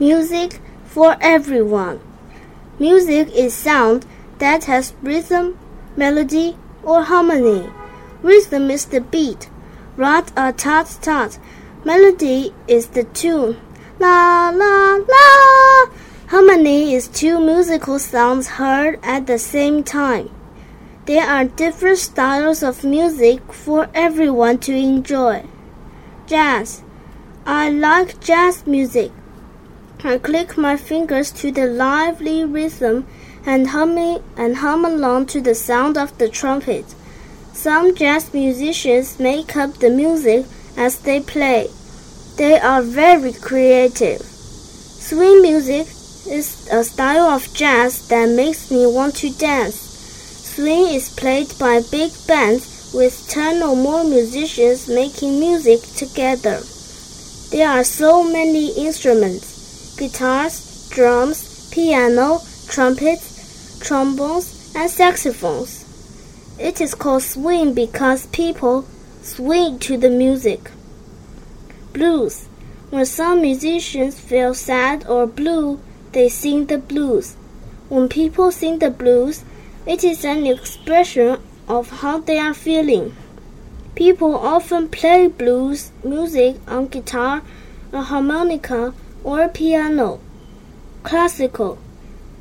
[0.00, 1.98] Music for everyone.
[2.78, 4.06] Music is sound
[4.38, 5.58] that has rhythm,
[5.96, 7.68] melody, or harmony.
[8.22, 9.50] Rhythm is the beat.
[9.96, 11.40] Rat a tat tat.
[11.84, 13.56] Melody is the tune.
[13.98, 15.90] La la la.
[16.28, 20.30] Harmony is two musical sounds heard at the same time.
[21.06, 25.44] There are different styles of music for everyone to enjoy.
[26.28, 26.84] Jazz.
[27.44, 29.10] I like jazz music.
[30.04, 33.04] I click my fingers to the lively rhythm
[33.44, 33.98] and hum
[34.36, 36.94] and hum along to the sound of the trumpet.
[37.52, 40.46] Some jazz musicians make up the music
[40.76, 41.66] as they play.
[42.36, 44.22] They are very creative.
[44.22, 45.88] Swing music
[46.28, 49.80] is a style of jazz that makes me want to dance.
[50.54, 56.60] Swing is played by big bands with 10 or more musicians making music together.
[57.50, 59.47] There are so many instruments
[59.98, 65.84] guitars, drums, piano, trumpets, trombones, and saxophones.
[66.58, 68.86] It is called swing because people
[69.22, 70.70] swing to the music.
[71.92, 72.48] Blues.
[72.90, 75.80] When some musicians feel sad or blue,
[76.12, 77.36] they sing the blues.
[77.88, 79.44] When people sing the blues,
[79.84, 83.14] it is an expression of how they are feeling.
[83.94, 87.42] People often play blues music on guitar,
[87.92, 90.20] a harmonica, or piano.
[91.02, 91.78] Classical.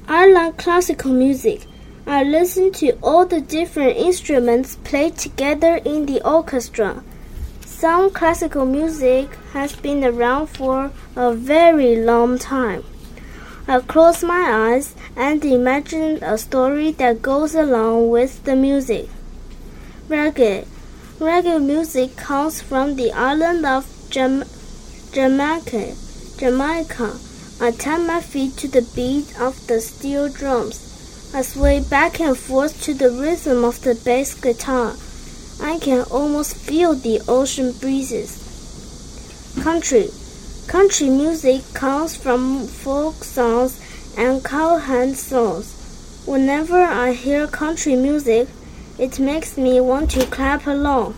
[0.08, 1.66] I like classical music.
[2.06, 7.03] I listen to all the different instruments played together in the orchestra.
[7.66, 12.83] Some classical music has been around for a very long time.
[13.67, 19.09] I close my eyes and imagine a story that goes along with the music.
[20.08, 20.66] Reggae.
[21.20, 24.45] Reggae music comes from the island of Jam-
[25.11, 26.06] Jamaica.
[26.38, 27.17] Jamaica.
[27.59, 31.31] I tap my feet to the beat of the steel drums.
[31.33, 34.95] I sway back and forth to the rhythm of the bass guitar.
[35.59, 38.37] I can almost feel the ocean breezes.
[39.64, 40.09] Country.
[40.67, 43.81] Country music comes from folk songs
[44.15, 45.73] and cowhand songs.
[46.27, 48.47] Whenever I hear country music,
[48.99, 51.15] it makes me want to clap along.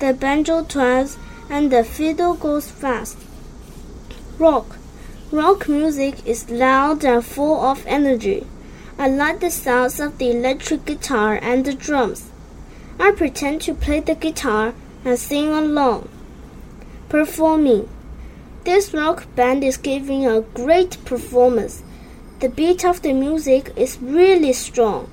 [0.00, 1.18] The banjo twangs
[1.48, 3.16] and the fiddle goes fast.
[4.38, 4.76] Rock.
[5.32, 8.46] Rock music is loud and full of energy.
[8.98, 12.30] I like the sounds of the electric guitar and the drums.
[13.00, 14.74] I pretend to play the guitar
[15.06, 16.10] and sing along.
[17.08, 17.88] Performing.
[18.64, 21.82] This rock band is giving a great performance.
[22.40, 25.08] The beat of the music is really strong.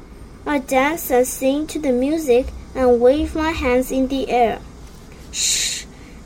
[0.45, 4.59] I dance and sing to the music and wave my hands in the air.
[5.31, 5.72] Shh!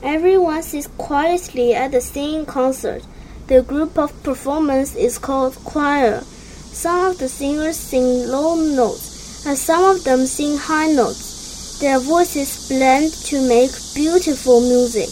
[0.03, 3.02] Everyone sits quietly at the singing concert.
[3.47, 6.22] The group of performance is called choir.
[6.22, 11.80] Some of the singers sing low notes, and some of them sing high notes.
[11.80, 15.09] Their voices blend to make beautiful music.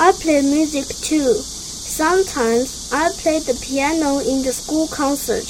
[0.00, 1.34] I play music too.
[1.34, 5.44] Sometimes I play the piano in the school concert.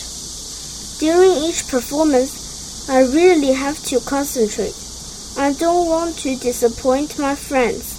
[0.99, 4.75] During each performance, I really have to concentrate.
[5.39, 7.92] I don't want to disappoint my friends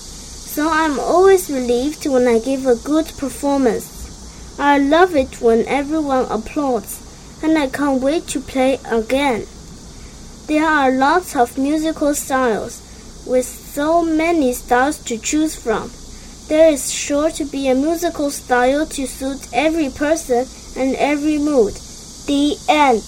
[0.53, 4.55] so I'm always relieved when I give a good performance.
[4.59, 7.01] I love it when everyone applauds,
[7.41, 9.47] and I can't wait to play again.
[10.45, 12.83] There are lots of musical styles,
[13.25, 15.89] with so many styles to choose from.
[16.49, 20.45] There is sure to be a musical style to suit every person
[20.77, 21.73] and every mood.
[22.27, 23.01] The end.